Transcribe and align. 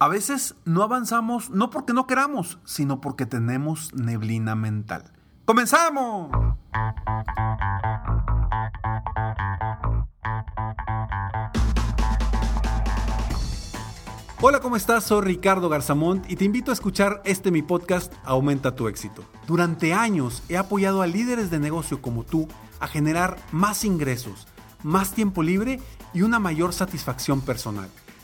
A 0.00 0.06
veces 0.06 0.54
no 0.64 0.84
avanzamos 0.84 1.50
no 1.50 1.70
porque 1.70 1.92
no 1.92 2.06
queramos, 2.06 2.60
sino 2.64 3.00
porque 3.00 3.26
tenemos 3.26 3.92
neblina 3.94 4.54
mental. 4.54 5.10
¡Comenzamos! 5.44 6.30
Hola, 14.40 14.60
¿cómo 14.60 14.76
estás? 14.76 15.02
Soy 15.02 15.22
Ricardo 15.22 15.68
Garzamont 15.68 16.30
y 16.30 16.36
te 16.36 16.44
invito 16.44 16.70
a 16.70 16.74
escuchar 16.74 17.20
este 17.24 17.50
mi 17.50 17.62
podcast 17.62 18.14
Aumenta 18.22 18.76
tu 18.76 18.86
éxito. 18.86 19.24
Durante 19.48 19.94
años 19.94 20.44
he 20.48 20.56
apoyado 20.56 21.02
a 21.02 21.08
líderes 21.08 21.50
de 21.50 21.58
negocio 21.58 22.00
como 22.00 22.22
tú 22.22 22.46
a 22.78 22.86
generar 22.86 23.36
más 23.50 23.84
ingresos, 23.84 24.46
más 24.84 25.10
tiempo 25.10 25.42
libre 25.42 25.80
y 26.14 26.22
una 26.22 26.38
mayor 26.38 26.72
satisfacción 26.72 27.40
personal. 27.40 27.90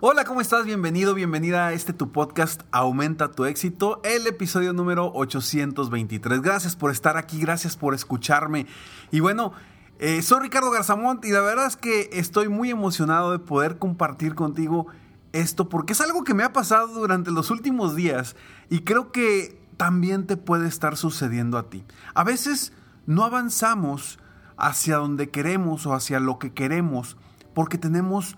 Hola, 0.00 0.22
¿cómo 0.22 0.40
estás? 0.40 0.64
Bienvenido, 0.64 1.12
bienvenida 1.12 1.66
a 1.66 1.72
este 1.72 1.92
tu 1.92 2.12
podcast 2.12 2.62
Aumenta 2.70 3.32
tu 3.32 3.46
éxito, 3.46 4.00
el 4.04 4.28
episodio 4.28 4.72
número 4.72 5.10
823. 5.12 6.40
Gracias 6.40 6.76
por 6.76 6.92
estar 6.92 7.16
aquí, 7.16 7.40
gracias 7.40 7.76
por 7.76 7.94
escucharme. 7.94 8.68
Y 9.10 9.18
bueno, 9.18 9.54
eh, 9.98 10.22
soy 10.22 10.42
Ricardo 10.42 10.70
Garzamont 10.70 11.24
y 11.24 11.32
la 11.32 11.40
verdad 11.40 11.66
es 11.66 11.74
que 11.76 12.10
estoy 12.12 12.48
muy 12.48 12.70
emocionado 12.70 13.32
de 13.32 13.40
poder 13.40 13.78
compartir 13.78 14.36
contigo 14.36 14.86
esto 15.32 15.68
porque 15.68 15.94
es 15.94 16.00
algo 16.00 16.22
que 16.22 16.32
me 16.32 16.44
ha 16.44 16.52
pasado 16.52 16.94
durante 16.94 17.32
los 17.32 17.50
últimos 17.50 17.96
días 17.96 18.36
y 18.70 18.82
creo 18.82 19.10
que 19.10 19.60
también 19.76 20.28
te 20.28 20.36
puede 20.36 20.68
estar 20.68 20.96
sucediendo 20.96 21.58
a 21.58 21.70
ti. 21.70 21.84
A 22.14 22.22
veces 22.22 22.72
no 23.06 23.24
avanzamos 23.24 24.20
hacia 24.56 24.98
donde 24.98 25.30
queremos 25.30 25.86
o 25.86 25.92
hacia 25.92 26.20
lo 26.20 26.38
que 26.38 26.52
queremos 26.54 27.16
porque 27.52 27.78
tenemos 27.78 28.36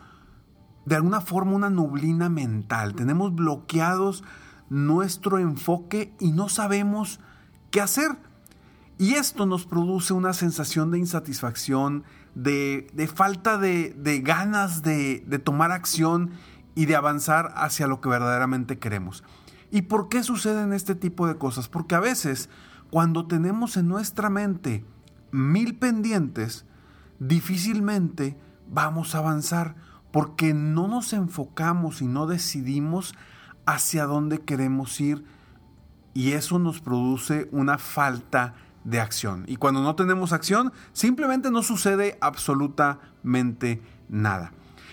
de 0.85 0.97
alguna 0.97 1.21
forma 1.21 1.53
una 1.53 1.71
nublina 1.71 2.29
mental. 2.29 2.95
Tenemos 2.95 3.35
bloqueados 3.35 4.25
nuestro 4.69 5.39
enfoque 5.39 6.13
y 6.19 6.33
no 6.33 6.49
sabemos 6.49 7.21
qué 7.71 7.81
hacer. 7.81 8.17
Y 8.99 9.15
esto 9.15 9.47
nos 9.47 9.67
produce 9.67 10.13
una 10.13 10.33
sensación 10.33 10.91
de 10.91 10.99
insatisfacción, 10.99 12.05
de, 12.35 13.11
falta 13.15 13.57
de, 13.57 13.95
de 13.97 14.21
ganas 14.21 14.83
de, 14.83 15.25
de 15.27 15.39
tomar 15.39 15.73
acción 15.73 16.31
y 16.75 16.87
de 16.87 16.97
avanzar 16.97 17.53
hacia 17.57 17.87
lo 17.87 18.01
que 18.01 18.09
verdaderamente 18.09 18.79
queremos. 18.79 19.25
¿Y 19.71 19.83
por 19.83 20.09
qué 20.09 20.23
suceden 20.23 20.73
este 20.73 20.95
tipo 20.95 21.27
de 21.27 21.37
cosas? 21.37 21.69
Porque 21.69 21.95
a 21.95 22.01
veces 22.01 22.51
cuando 22.91 23.27
tenemos 23.27 23.77
en 23.77 23.89
nuestra 23.89 24.31
mente 24.31 24.85
mil 25.31 25.77
pendientes, 25.77 26.67
difícilmente 27.21 28.37
vamos 28.69 29.15
a 29.15 29.19
avanzar 29.19 29.77
porque 30.12 30.54
no 30.54 30.88
nos 30.88 31.12
enfocamos 31.12 32.03
y 32.03 32.06
no 32.06 32.26
decidimos 32.26 33.15
hacia 33.66 34.06
dónde 34.06 34.41
queremos 34.41 35.00
ir 35.00 35.25
y 36.15 36.32
eso 36.32 36.59
nos 36.59 36.81
produce 36.81 37.48
una 37.53 37.78
falta 37.78 38.54
de 38.84 39.00
acción. 39.00 39.44
Y 39.47 39.56
cuando 39.56 39.82
no 39.82 39.94
tenemos 39.94 40.32
acción, 40.32 40.72
simplemente 40.93 41.50
no 41.50 41.62
sucede 41.62 42.19
absolutamente 42.21 43.82
nada. 44.09 44.53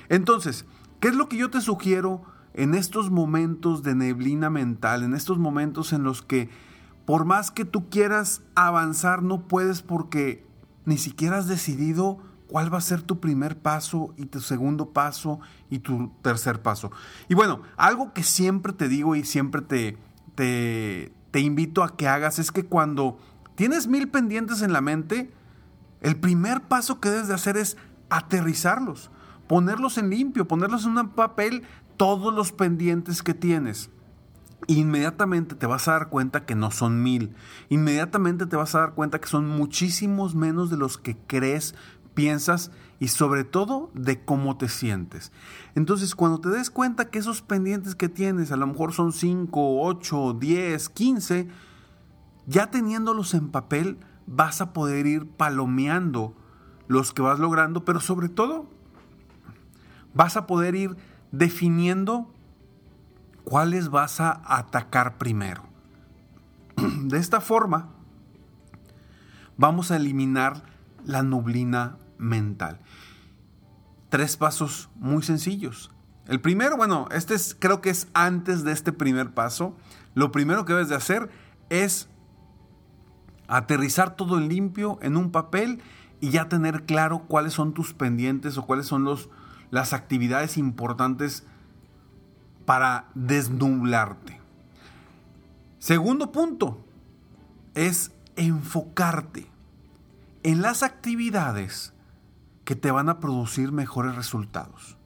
Entonces, 0.10 0.66
¿qué 1.00 1.08
es 1.08 1.16
lo 1.16 1.28
que 1.28 1.38
yo 1.38 1.50
te 1.50 1.62
sugiero 1.62 2.24
en 2.54 2.76
estos 2.76 3.10
momentos 3.10 3.84
de 3.84 3.96
neblina 3.96 4.50
mental, 4.50 5.04
en 5.04 5.14
estos 5.14 5.38
momentos 5.38 5.94
en 5.94 6.04
los 6.04 6.22
que 6.22 6.50
por 7.06 7.24
más 7.24 7.52
que 7.52 7.64
tú 7.64 7.90
quieras 7.90 8.42
avanzar, 8.54 9.24
no 9.24 9.48
puedes 9.48 9.82
porque 9.82 10.46
ni 10.84 10.98
siquiera 10.98 11.38
has 11.38 11.48
decidido 11.48 12.20
cuál 12.48 12.74
va 12.74 12.78
a 12.78 12.82
ser 12.82 13.02
tu 13.02 13.20
primer 13.20 13.58
paso 13.58 14.14
y 14.18 14.26
tu 14.26 14.40
segundo 14.40 14.90
paso 14.92 15.40
y 15.70 15.80
tu 15.80 16.12
tercer 16.22 16.62
paso. 16.62 16.92
Y 17.30 17.36
bueno, 17.36 17.62
algo 17.76 18.14
que 18.14 18.24
siempre 18.24 18.74
te 18.74 18.88
digo 18.88 19.16
y 19.16 19.24
siempre 19.24 19.62
te, 19.62 19.98
te, 20.36 21.40
invito 21.40 21.84
a 21.84 21.96
que 21.96 22.08
hagas 22.08 22.40
es 22.40 22.52
que 22.52 22.66
cuando 22.66 23.20
tienes 23.56 23.88
mil 23.88 24.10
pendientes 24.10 24.62
en 24.62 24.74
la 24.74 24.82
mente, 24.82 25.32
el 26.02 26.16
primer 26.16 26.62
paso 26.62 27.00
que 27.00 27.10
debes 27.10 27.28
de 27.28 27.36
hacer 27.36 27.58
es 27.58 27.78
aterrizarlos, 28.10 29.12
ponerlos 29.48 29.98
en 29.98 30.10
limpio, 30.10 30.48
ponerlos 30.48 30.86
en 30.86 30.98
un 30.98 31.10
papel 31.10 31.64
todos 31.98 32.34
los 32.34 32.52
pendientes 32.52 33.24
que 33.24 33.34
tienes. 33.34 33.90
Inmediatamente 34.66 35.56
te 35.56 35.68
vas 35.68 35.88
a 35.88 35.94
dar 35.94 36.10
cuenta 36.10 36.46
que 36.46 36.56
no 36.56 36.72
son 36.72 37.04
mil. 37.04 37.36
Inmediatamente 37.70 38.48
te 38.48 38.56
vas 38.56 38.74
a 38.74 38.80
dar 38.80 38.94
cuenta 38.94 39.20
que 39.20 39.28
son 39.28 39.48
muchísimos 39.48 40.34
menos 40.34 40.70
de 40.70 40.78
los 40.78 40.98
que 40.98 41.16
crees 41.28 41.76
piensas 42.18 42.72
y 43.00 43.10
sobre 43.10 43.44
todo 43.44 43.92
de 43.94 44.26
cómo 44.26 44.58
te 44.58 44.70
sientes. 44.70 45.32
Entonces, 45.76 46.16
cuando 46.16 46.42
te 46.42 46.50
des 46.50 46.72
cuenta 46.72 47.12
que 47.12 47.20
esos 47.20 47.44
pendientes 47.44 47.94
que 47.94 48.10
tienes, 48.10 48.52
a 48.52 48.58
lo 48.58 48.66
mejor 48.66 48.92
son 48.92 49.14
5, 49.14 49.84
8, 49.84 50.34
10, 50.34 50.90
15, 50.90 51.48
ya 52.48 52.72
teniéndolos 52.72 53.36
en 53.36 53.50
papel, 53.50 54.00
vas 54.26 54.62
a 54.62 54.74
poder 54.74 55.06
ir 55.06 55.28
palomeando 55.28 56.36
los 56.88 57.14
que 57.14 57.22
vas 57.22 57.38
logrando, 57.38 57.86
pero 57.86 58.00
sobre 58.00 58.30
todo 58.30 58.66
vas 60.16 60.38
a 60.38 60.48
poder 60.48 60.74
ir 60.74 60.98
definiendo 61.32 62.34
cuáles 63.44 63.90
vas 63.90 64.22
a 64.22 64.42
atacar 64.44 65.20
primero. 65.20 65.62
De 67.04 67.20
esta 67.20 67.42
forma, 67.42 67.90
vamos 69.56 69.92
a 69.92 69.98
eliminar 69.98 70.64
la 71.06 71.22
nublina 71.22 71.98
mental. 72.18 72.80
Tres 74.10 74.38
pasos 74.38 74.90
muy 74.96 75.24
sencillos. 75.24 75.92
El 76.28 76.42
primero, 76.42 76.78
bueno, 76.78 77.08
este 77.12 77.36
es, 77.36 77.56
creo 77.58 77.82
que 77.82 77.90
es 77.90 78.08
antes 78.14 78.64
de 78.64 78.72
este 78.72 78.92
primer 78.92 79.34
paso. 79.34 79.76
Lo 80.14 80.32
primero 80.32 80.66
que 80.66 80.74
debes 80.74 80.90
de 80.90 80.96
hacer 80.96 81.30
es 81.70 82.10
aterrizar 83.48 84.16
todo 84.16 84.38
en 84.38 84.50
limpio 84.50 85.00
en 85.02 85.16
un 85.16 85.32
papel 85.32 85.82
y 86.20 86.30
ya 86.30 86.50
tener 86.50 86.84
claro 86.84 87.26
cuáles 87.28 87.54
son 87.54 87.74
tus 87.74 87.94
pendientes 87.94 88.58
o 88.58 88.66
cuáles 88.66 88.88
son 88.88 89.04
los, 89.04 89.30
las 89.72 89.94
actividades 89.94 90.58
importantes 90.58 91.46
para 92.66 93.06
desnublarte. 93.16 94.42
Segundo 95.80 96.32
punto 96.32 96.84
es 97.76 98.12
enfocarte 98.36 99.48
en 100.44 100.62
las 100.62 100.84
actividades 100.84 101.94
que 102.68 102.76
te 102.76 102.92
van 102.92 103.08
a 103.08 103.22
producir 103.22 103.72
mejores 103.72 104.18
resultados. 104.18 104.98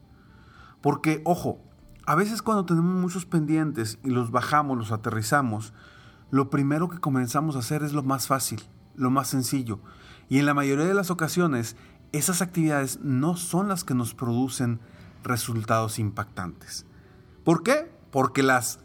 Porque, 0.81 1.21
ojo, 1.25 1.61
a 2.07 2.15
veces 2.15 2.41
cuando 2.41 2.65
tenemos 2.65 2.99
muchos 2.99 3.27
pendientes 3.27 3.99
y 4.03 4.09
los 4.09 4.31
bajamos, 4.31 4.79
los 4.79 4.91
aterrizamos, 4.91 5.71
lo 6.31 6.49
primero 6.49 6.89
que 6.89 6.97
comenzamos 6.97 7.55
a 7.55 7.59
hacer 7.59 7.83
es 7.83 7.93
lo 7.93 8.01
más 8.01 8.25
fácil, 8.25 8.63
lo 8.95 9.11
más 9.11 9.27
sencillo. 9.27 9.79
Y 10.27 10.39
en 10.39 10.47
la 10.47 10.55
mayoría 10.55 10.85
de 10.85 10.95
las 10.95 11.11
ocasiones, 11.11 11.75
esas 12.13 12.41
actividades 12.41 12.99
no 13.03 13.37
son 13.37 13.67
las 13.67 13.83
que 13.83 13.93
nos 13.93 14.15
producen 14.15 14.79
resultados 15.23 15.99
impactantes. 15.99 16.87
¿Por 17.43 17.61
qué? 17.61 17.91
Porque 18.09 18.41
las 18.41 18.79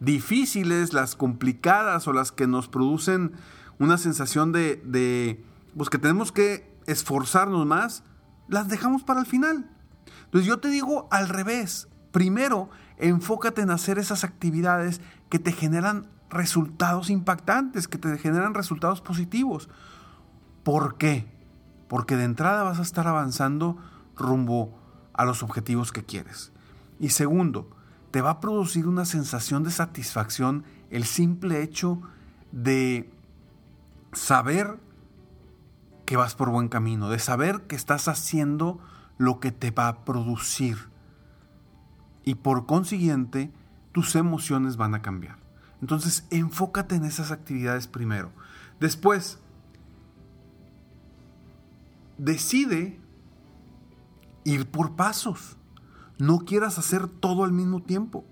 difíciles, 0.00 0.94
las 0.94 1.14
complicadas 1.14 2.08
o 2.08 2.14
las 2.14 2.32
que 2.32 2.46
nos 2.46 2.68
producen 2.68 3.32
una 3.78 3.98
sensación 3.98 4.50
de, 4.52 5.44
pues 5.76 5.90
que 5.90 5.98
tenemos 5.98 6.32
que 6.32 6.72
esforzarnos 6.86 7.66
más, 7.66 8.02
las 8.48 8.68
dejamos 8.68 9.04
para 9.04 9.20
el 9.20 9.26
final. 9.26 9.70
Entonces 10.24 10.46
yo 10.46 10.58
te 10.60 10.68
digo 10.68 11.08
al 11.10 11.28
revés, 11.28 11.88
primero 12.12 12.70
enfócate 12.98 13.62
en 13.62 13.70
hacer 13.70 13.98
esas 13.98 14.24
actividades 14.24 15.00
que 15.28 15.38
te 15.38 15.52
generan 15.52 16.08
resultados 16.30 17.10
impactantes, 17.10 17.88
que 17.88 17.98
te 17.98 18.18
generan 18.18 18.54
resultados 18.54 19.00
positivos. 19.00 19.68
¿Por 20.62 20.96
qué? 20.96 21.26
Porque 21.88 22.16
de 22.16 22.24
entrada 22.24 22.62
vas 22.62 22.78
a 22.78 22.82
estar 22.82 23.06
avanzando 23.06 23.78
rumbo 24.16 24.78
a 25.12 25.24
los 25.24 25.42
objetivos 25.42 25.92
que 25.92 26.04
quieres. 26.04 26.52
Y 26.98 27.10
segundo, 27.10 27.70
te 28.10 28.20
va 28.20 28.30
a 28.30 28.40
producir 28.40 28.86
una 28.86 29.04
sensación 29.04 29.62
de 29.64 29.70
satisfacción 29.70 30.64
el 30.90 31.04
simple 31.04 31.62
hecho 31.62 32.00
de 32.52 33.12
saber 34.12 34.78
que 36.14 36.18
vas 36.18 36.36
por 36.36 36.48
buen 36.48 36.68
camino, 36.68 37.08
de 37.08 37.18
saber 37.18 37.62
que 37.62 37.74
estás 37.74 38.06
haciendo 38.06 38.78
lo 39.18 39.40
que 39.40 39.50
te 39.50 39.72
va 39.72 39.88
a 39.88 40.04
producir. 40.04 40.78
Y 42.22 42.36
por 42.36 42.66
consiguiente, 42.66 43.52
tus 43.90 44.14
emociones 44.14 44.76
van 44.76 44.94
a 44.94 45.02
cambiar. 45.02 45.38
Entonces, 45.80 46.24
enfócate 46.30 46.94
en 46.94 47.04
esas 47.04 47.32
actividades 47.32 47.88
primero. 47.88 48.30
Después, 48.78 49.40
decide 52.16 53.00
ir 54.44 54.70
por 54.70 54.94
pasos. 54.94 55.56
No 56.20 56.44
quieras 56.44 56.78
hacer 56.78 57.08
todo 57.08 57.42
al 57.42 57.50
mismo 57.50 57.82
tiempo. 57.82 58.24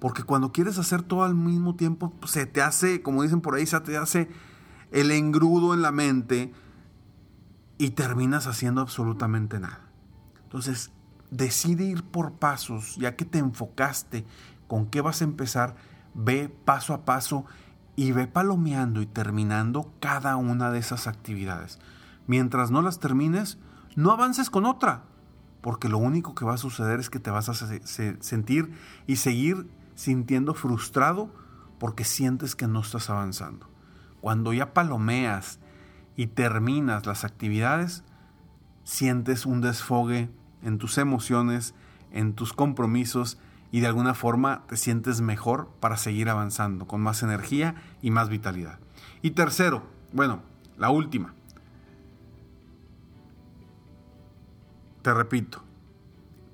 Porque 0.00 0.22
cuando 0.22 0.52
quieres 0.52 0.78
hacer 0.78 1.00
todo 1.00 1.22
al 1.22 1.34
mismo 1.34 1.76
tiempo, 1.76 2.12
se 2.26 2.44
te 2.44 2.60
hace, 2.60 3.00
como 3.00 3.22
dicen 3.22 3.40
por 3.40 3.54
ahí, 3.54 3.64
se 3.64 3.80
te 3.80 3.96
hace 3.96 4.28
el 4.92 5.10
engrudo 5.12 5.72
en 5.72 5.80
la 5.80 5.90
mente 5.90 6.52
y 7.78 7.90
terminas 7.90 8.46
haciendo 8.46 8.80
absolutamente 8.80 9.58
nada. 9.58 9.80
Entonces, 10.44 10.92
decide 11.30 11.84
ir 11.84 12.04
por 12.04 12.34
pasos, 12.34 12.96
ya 12.96 13.16
que 13.16 13.24
te 13.24 13.38
enfocaste 13.38 14.24
con 14.68 14.86
qué 14.86 15.00
vas 15.00 15.20
a 15.20 15.24
empezar, 15.24 15.76
ve 16.14 16.48
paso 16.64 16.94
a 16.94 17.04
paso 17.04 17.44
y 17.96 18.12
ve 18.12 18.26
palomeando 18.26 19.02
y 19.02 19.06
terminando 19.06 19.92
cada 20.00 20.36
una 20.36 20.70
de 20.70 20.78
esas 20.78 21.06
actividades. 21.06 21.78
Mientras 22.26 22.70
no 22.70 22.82
las 22.82 23.00
termines, 23.00 23.58
no 23.96 24.12
avances 24.12 24.50
con 24.50 24.64
otra, 24.64 25.04
porque 25.60 25.88
lo 25.88 25.98
único 25.98 26.34
que 26.34 26.44
va 26.44 26.54
a 26.54 26.58
suceder 26.58 27.00
es 27.00 27.10
que 27.10 27.20
te 27.20 27.30
vas 27.30 27.48
a 27.48 27.54
sentir 27.54 28.72
y 29.06 29.16
seguir 29.16 29.68
sintiendo 29.94 30.54
frustrado 30.54 31.32
porque 31.78 32.04
sientes 32.04 32.56
que 32.56 32.66
no 32.66 32.80
estás 32.80 33.10
avanzando. 33.10 33.68
Cuando 34.20 34.52
ya 34.52 34.72
palomeas 34.72 35.58
y 36.16 36.28
terminas 36.28 37.06
las 37.06 37.24
actividades, 37.24 38.04
sientes 38.84 39.46
un 39.46 39.60
desfogue 39.60 40.30
en 40.62 40.78
tus 40.78 40.98
emociones, 40.98 41.74
en 42.12 42.34
tus 42.34 42.52
compromisos 42.52 43.38
y 43.72 43.80
de 43.80 43.88
alguna 43.88 44.14
forma 44.14 44.62
te 44.68 44.76
sientes 44.76 45.20
mejor 45.20 45.68
para 45.80 45.96
seguir 45.96 46.28
avanzando, 46.28 46.86
con 46.86 47.00
más 47.00 47.22
energía 47.22 47.74
y 48.02 48.10
más 48.10 48.28
vitalidad. 48.28 48.78
Y 49.20 49.32
tercero, 49.32 49.82
bueno, 50.12 50.42
la 50.78 50.90
última. 50.90 51.34
Te 55.02 55.12
repito, 55.12 55.64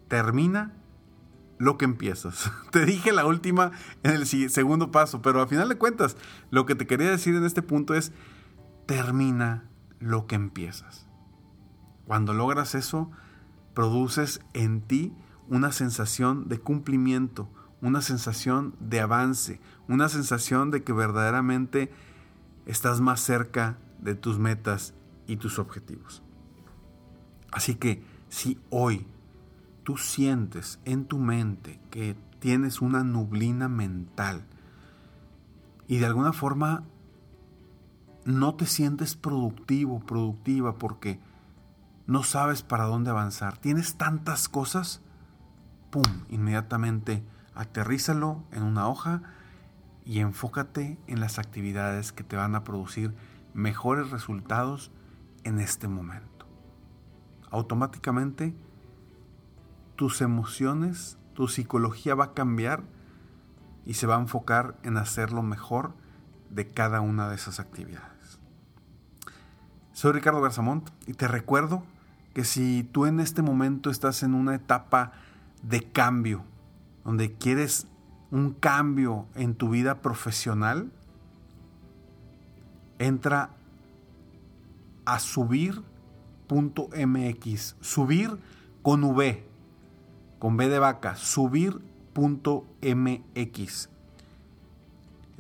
termina 0.09 0.73
lo 1.59 1.77
que 1.77 1.85
empiezas. 1.85 2.51
Te 2.73 2.87
dije 2.87 3.13
la 3.13 3.27
última 3.27 3.71
en 4.03 4.13
el 4.13 4.27
segundo 4.27 4.91
paso, 4.91 5.21
pero 5.21 5.43
al 5.43 5.49
final 5.49 5.69
de 5.69 5.77
cuentas, 5.77 6.17
lo 6.51 6.65
que 6.65 6.75
te 6.75 6.87
quería 6.87 7.11
decir 7.11 7.37
en 7.37 7.45
este 7.45 7.61
punto 7.61 7.95
es, 7.95 8.13
termina 8.91 9.71
lo 10.01 10.27
que 10.27 10.35
empiezas. 10.35 11.07
Cuando 12.07 12.35
logras 12.35 12.75
eso, 12.75 13.09
produces 13.73 14.41
en 14.53 14.81
ti 14.81 15.15
una 15.49 15.71
sensación 15.71 16.49
de 16.49 16.59
cumplimiento, 16.59 17.49
una 17.81 18.03
sensación 18.03 18.75
de 18.81 18.99
avance, 18.99 19.61
una 19.87 20.09
sensación 20.09 20.73
de 20.73 20.83
que 20.83 20.93
verdaderamente 20.93 21.93
estás 22.67 23.01
más 23.01 23.21
cerca 23.21 23.79
de 24.01 24.17
tus 24.17 24.41
metas 24.41 24.93
y 25.29 25.37
tus 25.37 25.61
objetivos. 25.61 26.25
Así 27.53 27.77
que 27.77 28.03
si 28.29 28.59
hoy 28.71 29.07
tú 29.85 29.99
sientes 29.99 30.81
en 30.85 31.05
tu 31.05 31.21
mente 31.21 31.79
que 31.93 32.17
tienes 32.41 32.81
una 32.81 33.05
nublina 33.05 33.69
mental 33.69 34.49
y 35.87 35.99
de 35.99 36.07
alguna 36.07 36.33
forma 36.33 36.83
no 38.25 38.55
te 38.55 38.67
sientes 38.67 39.17
productivo, 39.17 40.01
productiva, 40.01 40.77
porque 40.77 41.21
no 42.07 42.23
sabes 42.23 42.63
para 42.63 42.85
dónde 42.85 43.11
avanzar. 43.11 43.59
Tienes 43.59 43.97
tantas 43.97 44.49
cosas, 44.49 45.01
¡pum! 45.91 46.03
Inmediatamente 46.29 47.23
aterrízalo 47.55 48.43
en 48.53 48.63
una 48.63 48.89
hoja 48.89 49.23
y 50.05 50.21
enfócate 50.21 50.99
en 51.07 51.21
las 51.21 51.39
actividades 51.39 52.13
que 52.13 52.25
te 52.25 52.37
van 52.37 52.55
a 52.55 52.65
producir 52.65 53.15
mejores 53.55 54.11
resultados 54.11 54.91
en 55.45 55.61
este 55.61 55.89
momento. 55.89 56.47
Automáticamente 57.51 58.55
tus 59.97 60.21
emociones, 60.21 61.19
tu 61.35 61.49
psicología 61.49 62.15
va 62.15 62.25
a 62.25 62.35
cambiar 62.35 62.85
y 63.85 63.95
se 63.95 64.07
va 64.07 64.17
a 64.17 64.21
enfocar 64.21 64.79
en 64.83 64.97
hacerlo 64.97 65.43
mejor 65.43 65.95
de 66.51 66.69
cada 66.69 67.01
una 67.01 67.29
de 67.29 67.37
esas 67.37 67.61
actividades. 67.61 68.39
Soy 69.93 70.13
Ricardo 70.13 70.41
Garzamont 70.41 70.89
y 71.07 71.15
te 71.15 71.29
recuerdo 71.29 71.83
que 72.35 72.45
si 72.45 72.85
tú 72.85 73.07
en 73.07 73.21
este 73.21 73.43
momento 73.43 73.91
estás 73.91 74.23
en 74.23 74.35
una 74.35 74.55
etapa 74.55 75.13
de 75.63 75.83
cambio, 75.83 76.45
donde 77.05 77.33
quieres 77.33 77.87
un 78.31 78.53
cambio 78.53 79.27
en 79.35 79.55
tu 79.55 79.71
vida 79.71 80.01
profesional, 80.01 80.91
entra 82.99 83.51
a 85.05 85.19
subir.mx, 85.19 85.85
subir 87.81 88.39
con 88.83 89.03
V, 89.05 89.45
con 90.39 90.57
B 90.57 90.69
de 90.69 90.79
vaca, 90.79 91.17
subir.mx. 91.17 91.91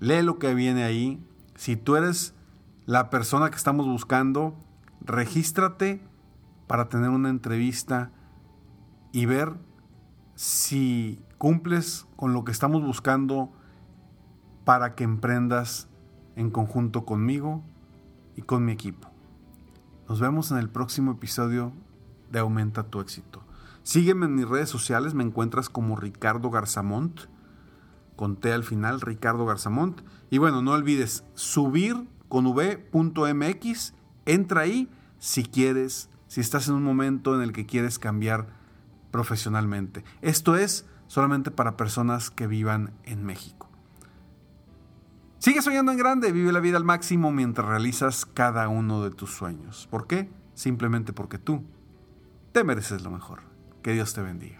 Lee 0.01 0.23
lo 0.23 0.39
que 0.39 0.55
viene 0.55 0.83
ahí. 0.83 1.23
Si 1.57 1.77
tú 1.77 1.95
eres 1.95 2.35
la 2.87 3.11
persona 3.11 3.51
que 3.51 3.57
estamos 3.57 3.87
buscando, 3.87 4.57
regístrate 5.03 6.03
para 6.67 6.89
tener 6.89 7.11
una 7.11 7.29
entrevista 7.29 8.11
y 9.13 9.27
ver 9.27 9.53
si 10.37 11.23
cumples 11.37 12.07
con 12.17 12.33
lo 12.33 12.45
que 12.45 12.53
estamos 12.53 12.83
buscando 12.83 13.53
para 14.65 14.95
que 14.95 15.05
emprendas 15.05 15.87
en 16.35 16.49
conjunto 16.49 17.05
conmigo 17.05 17.63
y 18.37 18.43
con 18.43 18.65
mi 18.65 18.73
equipo. 18.73 19.11
Nos 20.09 20.19
vemos 20.19 20.51
en 20.51 20.57
el 20.57 20.71
próximo 20.71 21.13
episodio 21.13 21.75
de 22.33 22.39
Aumenta 22.39 22.85
tu 22.85 23.01
éxito. 23.01 23.45
Sígueme 23.83 24.25
en 24.25 24.35
mis 24.35 24.49
redes 24.49 24.71
sociales, 24.71 25.13
me 25.13 25.25
encuentras 25.25 25.69
como 25.69 25.97
Ricardo 25.97 26.49
Garzamont 26.49 27.21
conté 28.21 28.53
al 28.53 28.65
final, 28.65 29.01
Ricardo 29.01 29.47
Garzamont. 29.47 30.03
Y 30.29 30.37
bueno, 30.37 30.61
no 30.61 30.73
olvides 30.73 31.25
subir 31.33 32.07
con 32.29 32.47
v.mx, 32.47 33.95
entra 34.27 34.61
ahí 34.61 34.91
si 35.19 35.43
quieres, 35.43 36.11
si 36.29 36.43
estás 36.43 36.69
en 36.69 36.75
un 36.75 36.83
momento 36.83 37.35
en 37.35 37.41
el 37.41 37.55
que 37.55 37.65
quieres 37.65 37.99
cambiar 37.99 38.49
profesionalmente. 39.11 40.05
Esto 40.21 40.57
es 40.57 40.85
solamente 41.07 41.51
para 41.51 41.79
personas 41.79 42.29
que 42.29 42.47
vivan 42.47 42.93
en 43.05 43.25
México. 43.25 43.71
Sigue 45.39 45.63
soñando 45.63 45.91
en 45.91 45.97
grande, 45.97 46.31
vive 46.31 46.53
la 46.53 46.61
vida 46.61 46.77
al 46.77 46.85
máximo 46.85 47.33
mientras 47.33 47.67
realizas 47.67 48.27
cada 48.27 48.69
uno 48.69 49.03
de 49.03 49.13
tus 49.13 49.31
sueños. 49.31 49.89
¿Por 49.91 50.07
qué? 50.07 50.31
Simplemente 50.53 51.15
porque 51.15 51.39
tú 51.39 51.65
te 52.53 52.65
mereces 52.65 53.01
lo 53.01 53.11
mejor. 53.11 53.41
Que 53.83 53.95
Dios 53.95 54.13
te 54.13 54.21
bendiga. 54.21 54.60